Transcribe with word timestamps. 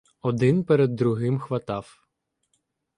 Один 0.21 0.63
перед 0.63 0.95
другим 0.95 1.39
хватав. 1.39 1.99